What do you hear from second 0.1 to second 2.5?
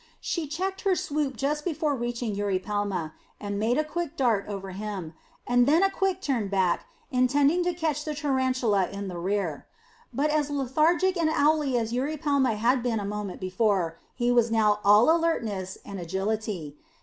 She checked her swoop just before reaching